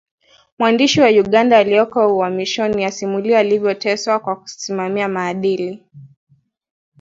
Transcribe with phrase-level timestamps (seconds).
[0.59, 5.83] Mwandishi wa Uganda aliyeko uhamishoni asimulia alivyoteswa kwa kusimamia maadili